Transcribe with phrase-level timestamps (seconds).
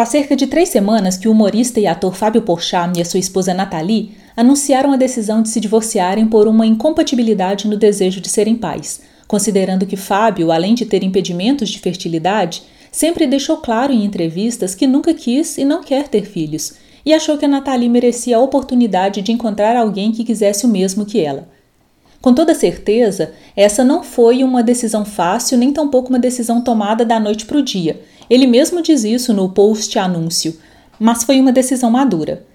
[0.00, 3.20] Faz cerca de três semanas que o humorista e ator Fábio Porchat e a sua
[3.20, 8.54] esposa Nathalie anunciaram a decisão de se divorciarem por uma incompatibilidade no desejo de serem
[8.54, 14.74] pais, considerando que Fábio, além de ter impedimentos de fertilidade, sempre deixou claro em entrevistas
[14.74, 18.40] que nunca quis e não quer ter filhos, e achou que a Nathalie merecia a
[18.40, 21.46] oportunidade de encontrar alguém que quisesse o mesmo que ela.
[22.22, 27.20] Com toda certeza, essa não foi uma decisão fácil, nem tampouco uma decisão tomada da
[27.20, 28.00] noite para o dia,
[28.30, 30.56] ele mesmo diz isso no post anúncio,
[30.98, 32.46] mas foi uma decisão madura.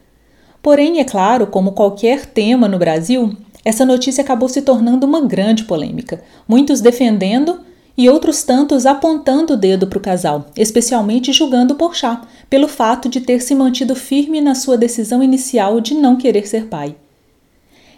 [0.64, 5.66] Porém, é claro, como qualquer tema no Brasil, essa notícia acabou se tornando uma grande
[5.66, 7.60] polêmica, muitos defendendo
[7.98, 13.22] e outros tantos apontando o dedo para o casal, especialmente julgando Porchat pelo fato de
[13.22, 16.96] ter se mantido firme na sua decisão inicial de não querer ser pai.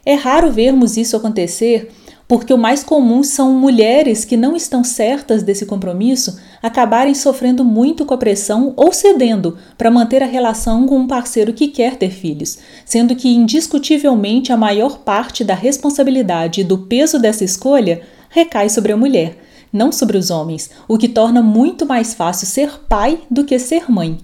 [0.06, 1.92] É raro vermos isso acontecer
[2.28, 8.06] porque o mais comum são mulheres que não estão certas desse compromisso acabarem sofrendo muito
[8.06, 12.10] com a pressão ou cedendo para manter a relação com um parceiro que quer ter
[12.10, 18.70] filhos, sendo que indiscutivelmente a maior parte da responsabilidade e do peso dessa escolha recai
[18.70, 19.38] sobre a mulher,
[19.72, 23.90] não sobre os homens, o que torna muito mais fácil ser pai do que ser
[23.90, 24.18] mãe.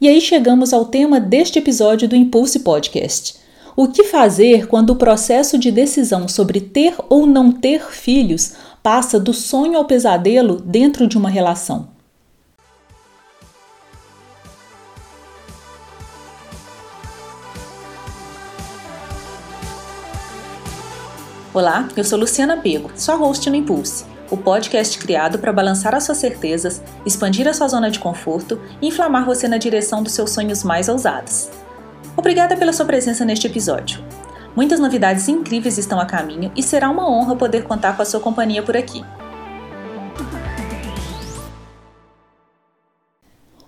[0.00, 3.43] E aí chegamos ao tema deste episódio do Impulse Podcast.
[3.76, 9.18] O que fazer quando o processo de decisão sobre ter ou não ter filhos passa
[9.18, 11.88] do sonho ao pesadelo dentro de uma relação?
[21.52, 26.04] Olá, eu sou Luciana Pego, sua host no Impulse, o podcast criado para balançar as
[26.04, 30.30] suas certezas, expandir a sua zona de conforto e inflamar você na direção dos seus
[30.30, 31.63] sonhos mais ousados.
[32.16, 34.02] Obrigada pela sua presença neste episódio.
[34.54, 38.20] Muitas novidades incríveis estão a caminho e será uma honra poder contar com a sua
[38.20, 39.04] companhia por aqui.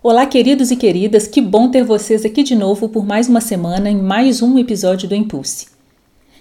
[0.01, 3.91] Olá, queridos e queridas, que bom ter vocês aqui de novo por mais uma semana
[3.91, 5.67] em mais um episódio do Impulse.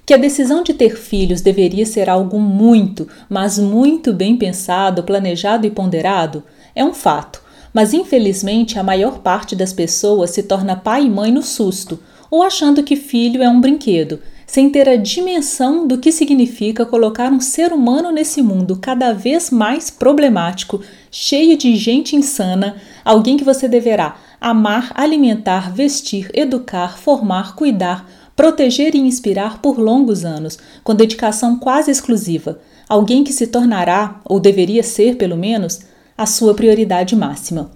[0.06, 5.65] Que a decisão de ter filhos deveria ser algo muito, mas muito bem pensado, planejado
[5.65, 6.44] e ponderado
[6.76, 7.45] é um fato
[7.75, 11.99] mas infelizmente a maior parte das pessoas se torna pai e mãe no susto,
[12.31, 17.30] ou achando que filho é um brinquedo, sem ter a dimensão do que significa colocar
[17.30, 20.80] um ser humano nesse mundo cada vez mais problemático,
[21.11, 28.95] cheio de gente insana, alguém que você deverá amar, alimentar, vestir, educar, formar, cuidar, proteger
[28.95, 32.58] e inspirar por longos anos, com dedicação quase exclusiva.
[32.87, 35.81] Alguém que se tornará, ou deveria ser pelo menos,
[36.17, 37.71] a sua prioridade máxima.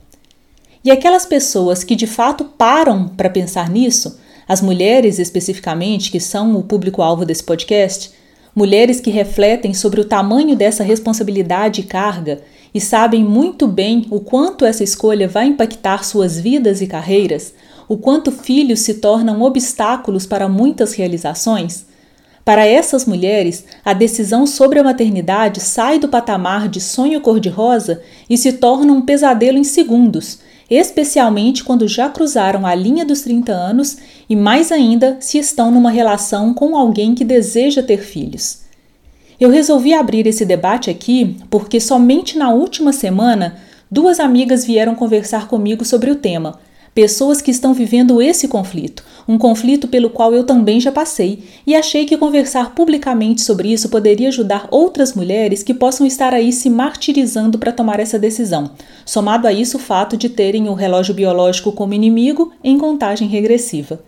[0.83, 6.55] E aquelas pessoas que de fato param para pensar nisso, as mulheres especificamente, que são
[6.55, 8.11] o público-alvo desse podcast,
[8.55, 12.41] mulheres que refletem sobre o tamanho dessa responsabilidade e carga
[12.73, 17.53] e sabem muito bem o quanto essa escolha vai impactar suas vidas e carreiras,
[17.87, 21.85] o quanto filhos se tornam obstáculos para muitas realizações,
[22.49, 28.35] para essas mulheres, a decisão sobre a maternidade sai do patamar de sonho cor-de-rosa e
[28.39, 33.99] se torna um pesadelo em segundos, especialmente quando já cruzaram a linha dos 30 anos
[34.27, 38.61] e, mais ainda, se estão numa relação com alguém que deseja ter filhos.
[39.39, 43.57] Eu resolvi abrir esse debate aqui porque somente na última semana
[43.91, 46.59] duas amigas vieram conversar comigo sobre o tema
[46.93, 51.75] pessoas que estão vivendo esse conflito, um conflito pelo qual eu também já passei, e
[51.75, 56.69] achei que conversar publicamente sobre isso poderia ajudar outras mulheres que possam estar aí se
[56.69, 58.71] martirizando para tomar essa decisão,
[59.05, 64.01] somado a isso o fato de terem o relógio biológico como inimigo em contagem regressiva.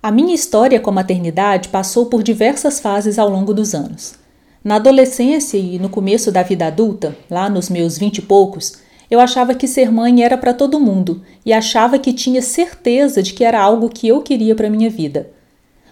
[0.00, 4.14] A minha história com a maternidade passou por diversas fases ao longo dos anos.
[4.62, 8.74] Na adolescência e no começo da vida adulta, lá nos meus vinte e poucos,
[9.10, 13.32] eu achava que ser mãe era para todo mundo e achava que tinha certeza de
[13.32, 15.30] que era algo que eu queria para minha vida.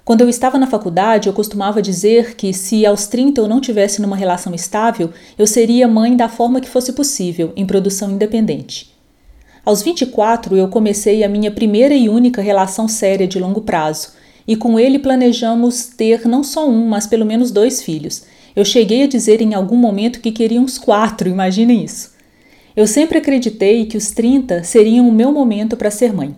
[0.05, 4.01] Quando eu estava na faculdade, eu costumava dizer que se aos 30 eu não tivesse
[4.01, 8.95] numa relação estável, eu seria mãe da forma que fosse possível, em produção independente.
[9.65, 14.11] Aos 24, eu comecei a minha primeira e única relação séria de longo prazo,
[14.47, 18.23] e com ele planejamos ter não só um, mas pelo menos dois filhos.
[18.55, 22.16] Eu cheguei a dizer em algum momento que queria uns quatro, imaginem isso.
[22.77, 26.37] Eu sempre acreditei que os 30 seriam o meu momento para ser mãe.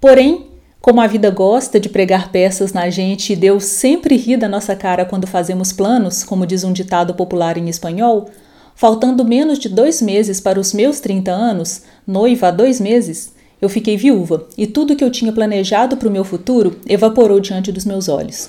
[0.00, 0.46] Porém,
[0.80, 4.76] como a vida gosta de pregar peças na gente e Deus sempre ri da nossa
[4.76, 8.30] cara quando fazemos planos, como diz um ditado popular em espanhol,
[8.76, 13.68] faltando menos de dois meses para os meus 30 anos, noiva há dois meses, eu
[13.68, 17.84] fiquei viúva e tudo que eu tinha planejado para o meu futuro evaporou diante dos
[17.84, 18.48] meus olhos.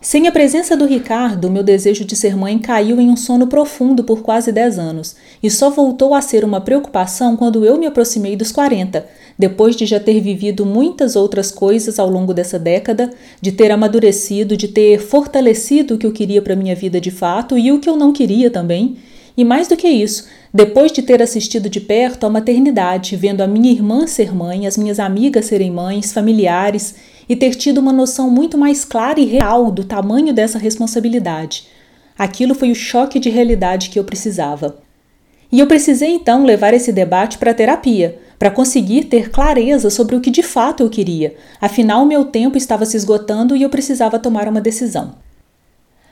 [0.00, 4.04] Sem a presença do Ricardo, meu desejo de ser mãe caiu em um sono profundo
[4.04, 8.36] por quase 10 anos e só voltou a ser uma preocupação quando eu me aproximei
[8.36, 9.04] dos 40,
[9.36, 13.10] depois de já ter vivido muitas outras coisas ao longo dessa década,
[13.42, 17.58] de ter amadurecido, de ter fortalecido o que eu queria para minha vida de fato
[17.58, 18.98] e o que eu não queria também.
[19.36, 23.48] E mais do que isso, depois de ter assistido de perto a maternidade, vendo a
[23.48, 26.94] minha irmã ser mãe, as minhas amigas serem mães, familiares
[27.28, 31.66] e ter tido uma noção muito mais clara e real do tamanho dessa responsabilidade.
[32.16, 34.78] Aquilo foi o choque de realidade que eu precisava.
[35.50, 40.14] E eu precisei então levar esse debate para a terapia, para conseguir ter clareza sobre
[40.14, 41.34] o que de fato eu queria.
[41.60, 45.14] Afinal, meu tempo estava se esgotando e eu precisava tomar uma decisão.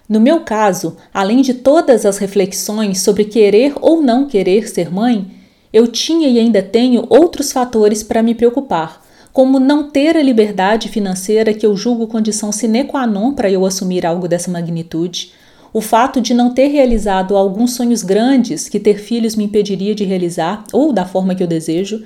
[0.08, 5.30] No meu caso, além de todas as reflexões sobre querer ou não querer ser mãe,
[5.72, 9.04] eu tinha e ainda tenho outros fatores para me preocupar,
[9.36, 13.66] como não ter a liberdade financeira que eu julgo condição sine qua non para eu
[13.66, 15.30] assumir algo dessa magnitude,
[15.74, 20.04] o fato de não ter realizado alguns sonhos grandes que ter filhos me impediria de
[20.04, 22.02] realizar ou da forma que eu desejo,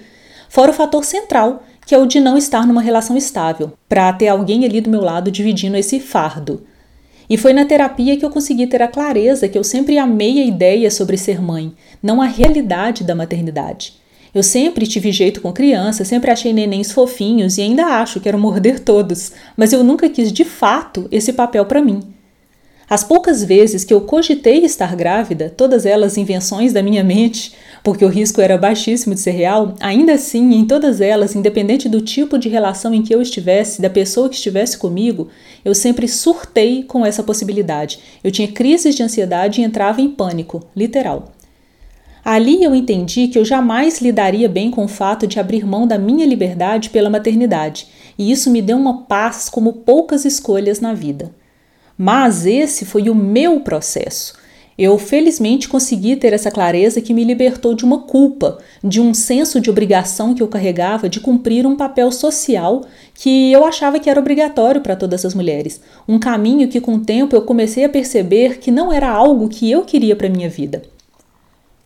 [0.48, 4.26] fora o fator central, que é o de não estar numa relação estável, para ter
[4.26, 6.66] alguém ali do meu lado dividindo esse fardo.
[7.28, 10.44] E foi na terapia que eu consegui ter a clareza que eu sempre amei a
[10.44, 11.72] ideia sobre ser mãe,
[12.02, 14.00] não a realidade da maternidade.
[14.34, 18.78] Eu sempre tive jeito com criança, sempre achei nenéns fofinhos e ainda acho, quero morder
[18.84, 22.00] todos, mas eu nunca quis de fato esse papel para mim.
[22.90, 27.52] As poucas vezes que eu cogitei estar grávida, todas elas invenções da minha mente,
[27.84, 32.00] porque o risco era baixíssimo de ser real, ainda assim, em todas elas, independente do
[32.00, 35.28] tipo de relação em que eu estivesse, da pessoa que estivesse comigo,
[35.64, 38.00] eu sempre surtei com essa possibilidade.
[38.24, 41.32] Eu tinha crises de ansiedade e entrava em pânico, literal.
[42.30, 45.98] Ali eu entendi que eu jamais lidaria bem com o fato de abrir mão da
[45.98, 51.34] minha liberdade pela maternidade, e isso me deu uma paz como poucas escolhas na vida.
[51.98, 54.34] Mas esse foi o meu processo.
[54.78, 59.60] Eu felizmente consegui ter essa clareza que me libertou de uma culpa, de um senso
[59.60, 64.20] de obrigação que eu carregava de cumprir um papel social que eu achava que era
[64.20, 65.80] obrigatório para todas as mulheres.
[66.06, 69.68] Um caminho que com o tempo eu comecei a perceber que não era algo que
[69.68, 70.80] eu queria para minha vida.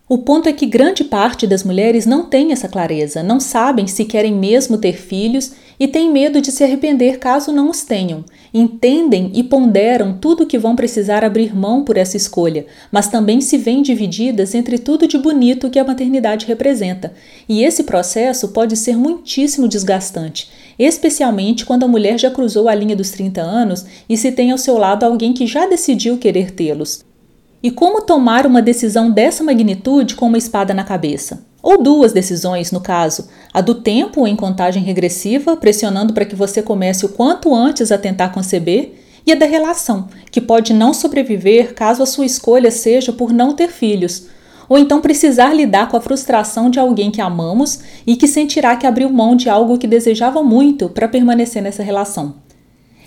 [0.07, 4.05] O ponto é que grande parte das mulheres não tem essa clareza, não sabem se
[4.05, 8.23] querem mesmo ter filhos e têm medo de se arrepender caso não os tenham.
[8.53, 13.41] Entendem e ponderam tudo o que vão precisar abrir mão por essa escolha, mas também
[13.41, 17.11] se veem divididas entre tudo de bonito que a maternidade representa.
[17.49, 22.95] E esse processo pode ser muitíssimo desgastante, especialmente quando a mulher já cruzou a linha
[22.95, 27.03] dos 30 anos e se tem ao seu lado alguém que já decidiu querer tê-los.
[27.65, 31.47] E como tomar uma decisão dessa magnitude com uma espada na cabeça?
[31.63, 36.61] Ou duas decisões, no caso, a do tempo em contagem regressiva, pressionando para que você
[36.61, 38.93] comece o quanto antes a tentar conceber,
[39.25, 43.55] e a da relação, que pode não sobreviver caso a sua escolha seja por não
[43.55, 44.27] ter filhos,
[44.69, 48.85] ou então precisar lidar com a frustração de alguém que amamos e que sentirá que
[48.85, 52.35] abriu mão de algo que desejava muito para permanecer nessa relação.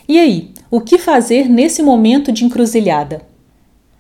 [0.09, 3.38] E aí, o que fazer nesse momento de encruzilhada?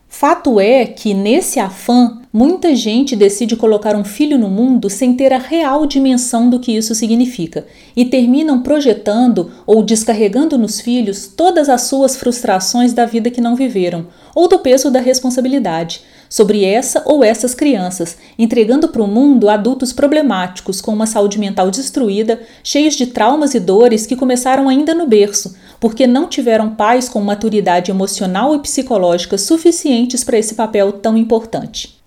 [0.08, 5.34] Fato é que, nesse afã, muita gente decide colocar um filho no mundo sem ter
[5.34, 11.68] a real dimensão do que isso significa e terminam projetando ou descarregando nos filhos todas
[11.68, 17.02] as suas frustrações da vida que não viveram ou do peso da responsabilidade sobre essa
[17.04, 22.94] ou essas crianças, entregando para o mundo adultos problemáticos com uma saúde mental destruída, cheios
[22.94, 27.90] de traumas e dores que começaram ainda no berço, porque não tiveram pais com maturidade
[27.90, 31.97] emocional e psicológica suficientes para esse papel tão importante.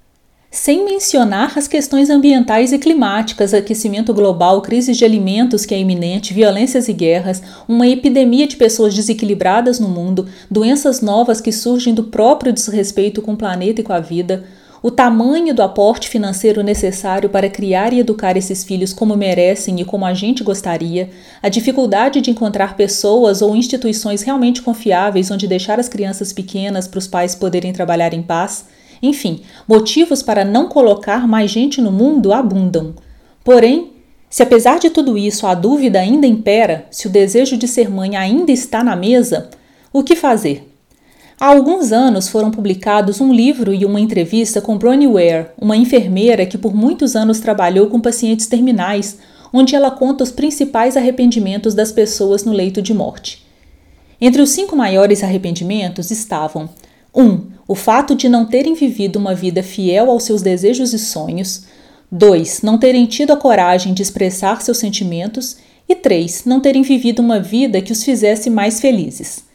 [0.54, 6.34] Sem mencionar as questões ambientais e climáticas, aquecimento global, crises de alimentos que é iminente,
[6.34, 12.04] violências e guerras, uma epidemia de pessoas desequilibradas no mundo, doenças novas que surgem do
[12.04, 14.44] próprio desrespeito com o planeta e com a vida,
[14.84, 19.86] o tamanho do aporte financeiro necessário para criar e educar esses filhos como merecem e
[19.86, 25.80] como a gente gostaria, a dificuldade de encontrar pessoas ou instituições realmente confiáveis onde deixar
[25.80, 28.66] as crianças pequenas para os pais poderem trabalhar em paz,
[29.02, 32.94] enfim, motivos para não colocar mais gente no mundo abundam.
[33.44, 33.92] Porém,
[34.30, 38.16] se apesar de tudo isso a dúvida ainda impera, se o desejo de ser mãe
[38.16, 39.50] ainda está na mesa,
[39.92, 40.72] o que fazer?
[41.40, 46.46] Há alguns anos foram publicados um livro e uma entrevista com Bronnie Ware, uma enfermeira
[46.46, 49.18] que por muitos anos trabalhou com pacientes terminais,
[49.52, 53.44] onde ela conta os principais arrependimentos das pessoas no leito de morte.
[54.22, 56.70] Entre os cinco maiores arrependimentos estavam
[57.14, 57.24] 1.
[57.24, 61.64] Um, o fato de não terem vivido uma vida fiel aos seus desejos e sonhos.
[62.12, 62.64] 2.
[62.64, 65.56] Não terem tido a coragem de expressar seus sentimentos.
[65.88, 66.44] E 3.
[66.44, 69.46] Não terem vivido uma vida que os fizesse mais felizes.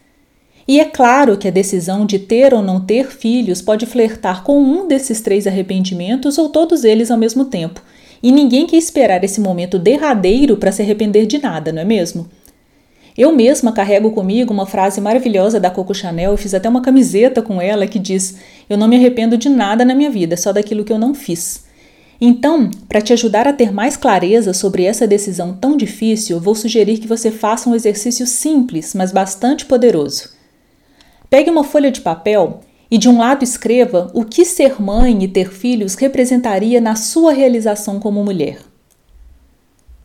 [0.66, 4.58] E é claro que a decisão de ter ou não ter filhos pode flertar com
[4.58, 7.82] um desses três arrependimentos ou todos eles ao mesmo tempo.
[8.22, 12.26] E ninguém quer esperar esse momento derradeiro para se arrepender de nada, não é mesmo?
[13.16, 17.40] Eu mesma carrego comigo uma frase maravilhosa da Coco Chanel, eu fiz até uma camiseta
[17.40, 18.36] com ela que diz:
[18.68, 21.64] Eu não me arrependo de nada na minha vida, só daquilo que eu não fiz.
[22.20, 26.98] Então, para te ajudar a ter mais clareza sobre essa decisão tão difícil, vou sugerir
[26.98, 30.30] que você faça um exercício simples, mas bastante poderoso.
[31.28, 35.28] Pegue uma folha de papel e de um lado escreva o que ser mãe e
[35.28, 38.58] ter filhos representaria na sua realização como mulher.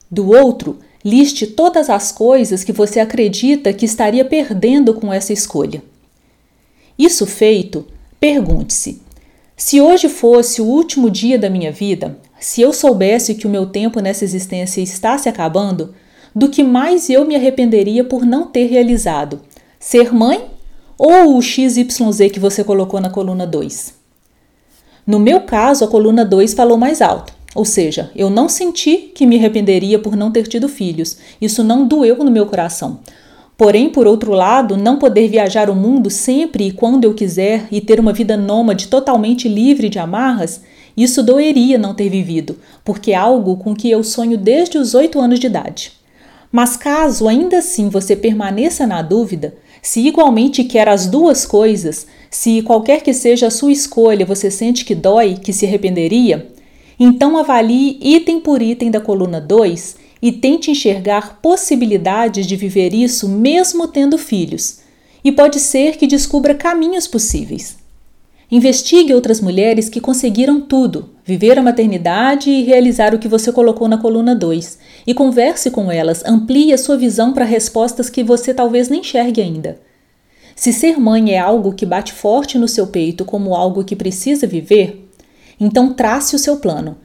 [0.09, 5.83] Do outro, liste todas as coisas que você acredita que estaria perdendo com essa escolha.
[6.97, 7.85] Isso feito,
[8.19, 9.01] pergunte-se:
[9.55, 13.67] se hoje fosse o último dia da minha vida, se eu soubesse que o meu
[13.67, 15.93] tempo nessa existência está se acabando,
[16.33, 19.41] do que mais eu me arrependeria por não ter realizado?
[19.79, 20.49] Ser mãe
[20.97, 23.93] ou o XYZ que você colocou na coluna 2?
[25.05, 29.25] No meu caso, a coluna 2 falou mais alto, ou seja, eu não senti que
[29.25, 31.17] me arrependeria por não ter tido filhos.
[31.41, 32.99] Isso não doeu no meu coração.
[33.57, 37.81] Porém, por outro lado, não poder viajar o mundo sempre e quando eu quiser e
[37.81, 40.61] ter uma vida nômade totalmente livre de amarras,
[40.95, 45.19] isso doeria não ter vivido, porque é algo com que eu sonho desde os oito
[45.19, 45.91] anos de idade.
[46.51, 52.61] Mas caso ainda assim você permaneça na dúvida, se igualmente quer as duas coisas, se
[52.61, 56.51] qualquer que seja a sua escolha você sente que dói, que se arrependeria,
[57.03, 63.27] então avalie item por item da coluna 2 e tente enxergar possibilidades de viver isso
[63.27, 64.81] mesmo tendo filhos.
[65.23, 67.75] E pode ser que descubra caminhos possíveis.
[68.51, 73.87] Investigue outras mulheres que conseguiram tudo, viver a maternidade e realizar o que você colocou
[73.87, 74.77] na coluna 2.
[75.07, 79.41] E converse com elas, amplie a sua visão para respostas que você talvez nem enxergue
[79.41, 79.79] ainda.
[80.55, 84.45] Se ser mãe é algo que bate forte no seu peito como algo que precisa
[84.45, 85.09] viver,
[85.61, 86.97] então trace o seu plano.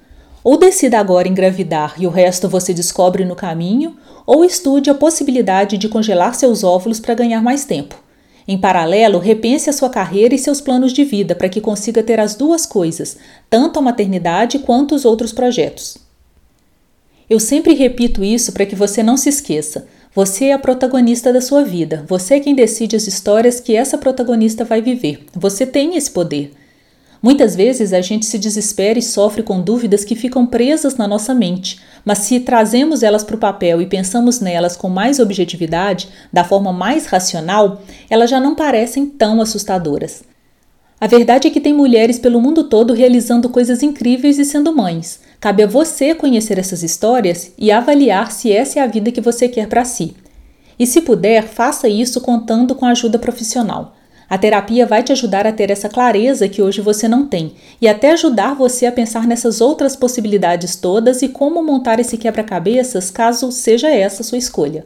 [0.43, 5.77] Ou decida agora engravidar e o resto você descobre no caminho, ou estude a possibilidade
[5.77, 8.03] de congelar seus óvulos para ganhar mais tempo.
[8.49, 12.19] Em paralelo, repense a sua carreira e seus planos de vida para que consiga ter
[12.19, 13.19] as duas coisas,
[13.51, 15.99] tanto a maternidade quanto os outros projetos.
[17.29, 19.87] Eu sempre repito isso para que você não se esqueça.
[20.15, 22.05] Você é a protagonista da sua vida.
[22.09, 25.27] Você é quem decide as histórias que essa protagonista vai viver.
[25.35, 26.53] Você tem esse poder.
[27.23, 31.35] Muitas vezes a gente se desespera e sofre com dúvidas que ficam presas na nossa
[31.35, 36.45] mente, mas se trazemos elas para o papel e pensamos nelas com mais objetividade, da
[36.45, 40.23] forma mais racional, elas já não parecem tão assustadoras.
[40.99, 45.21] A verdade é que tem mulheres pelo mundo todo realizando coisas incríveis e sendo mães.
[45.39, 49.47] Cabe a você conhecer essas histórias e avaliar se essa é a vida que você
[49.47, 50.17] quer para si.
[50.79, 53.95] E se puder, faça isso contando com ajuda profissional.
[54.29, 57.87] A terapia vai te ajudar a ter essa clareza que hoje você não tem e
[57.87, 63.53] até ajudar você a pensar nessas outras possibilidades todas e como montar esse quebra-cabeças caso
[63.53, 64.85] seja essa sua escolha.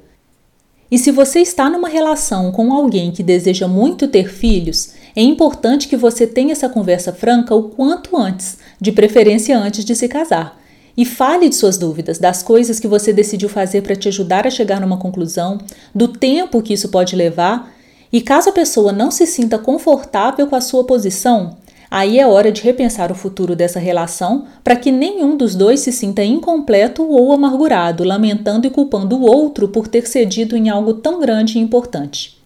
[0.90, 5.88] E se você está numa relação com alguém que deseja muito ter filhos, é importante
[5.88, 10.60] que você tenha essa conversa franca o quanto antes, de preferência antes de se casar.
[10.96, 14.50] E fale de suas dúvidas, das coisas que você decidiu fazer para te ajudar a
[14.50, 15.58] chegar numa conclusão,
[15.94, 17.72] do tempo que isso pode levar
[18.12, 21.56] e caso a pessoa não se sinta confortável com a sua posição,
[21.90, 25.92] aí é hora de repensar o futuro dessa relação para que nenhum dos dois se
[25.92, 31.20] sinta incompleto ou amargurado, lamentando e culpando o outro por ter cedido em algo tão
[31.20, 32.40] grande e importante.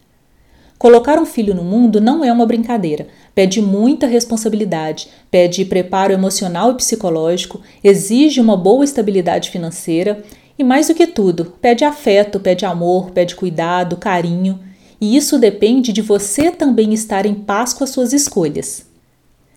[0.79, 6.73] Colocar um filho no mundo não é uma brincadeira, pede muita responsabilidade, pede preparo emocional
[6.73, 10.23] e psicológico, exige uma boa estabilidade financeira
[10.59, 14.61] e, mais do que tudo, pede afeto, pede amor, pede cuidado, carinho
[15.05, 18.87] e isso depende de você também estar em paz com as suas escolhas.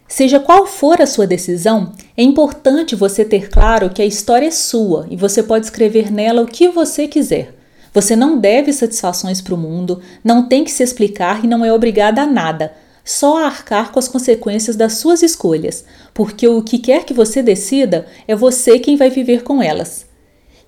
[0.05, 4.51] Seja qual for a sua decisão, é importante você ter claro que a história é
[4.51, 7.55] sua e você pode escrever nela o que você quiser.
[7.93, 11.71] Você não deve satisfações para o mundo, não tem que se explicar e não é
[11.71, 12.73] obrigada a nada,
[13.05, 17.41] só a arcar com as consequências das suas escolhas, porque o que quer que você
[17.41, 20.07] decida é você quem vai viver com elas.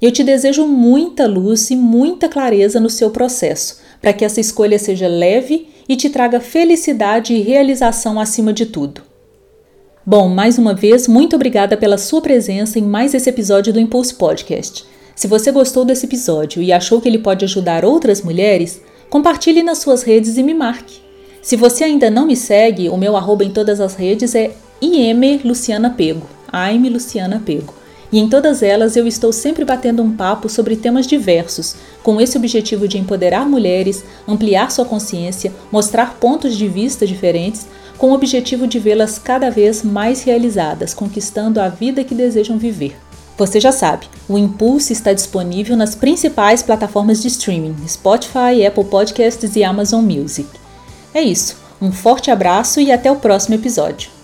[0.01, 4.79] Eu te desejo muita luz e muita clareza no seu processo, para que essa escolha
[4.79, 9.01] seja leve e te traga felicidade e realização acima de tudo.
[10.05, 14.15] Bom, mais uma vez, muito obrigada pela sua presença em mais esse episódio do Impulso
[14.15, 14.85] Podcast.
[15.15, 19.79] Se você gostou desse episódio e achou que ele pode ajudar outras mulheres, compartilhe nas
[19.79, 21.01] suas redes e me marque.
[21.41, 24.51] Se você ainda não me segue, o meu arroba em todas as redes é
[24.81, 26.27] IM Luciana Pego.
[26.53, 27.78] I'm Luciana Pego.
[28.11, 32.37] E em todas elas eu estou sempre batendo um papo sobre temas diversos, com esse
[32.37, 38.65] objetivo de empoderar mulheres, ampliar sua consciência, mostrar pontos de vista diferentes, com o objetivo
[38.65, 42.95] de vê-las cada vez mais realizadas, conquistando a vida que desejam viver.
[43.37, 49.55] Você já sabe, o Impulse está disponível nas principais plataformas de streaming: Spotify, Apple Podcasts
[49.55, 50.49] e Amazon Music.
[51.13, 54.18] É isso, um forte abraço e até o próximo episódio.